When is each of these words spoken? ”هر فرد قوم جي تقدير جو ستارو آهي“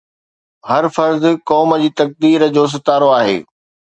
”هر 0.69 0.83
فرد 0.95 1.23
قوم 1.49 1.69
جي 1.81 1.89
تقدير 1.99 2.41
جو 2.55 2.63
ستارو 2.73 3.09
آهي“ 3.19 3.37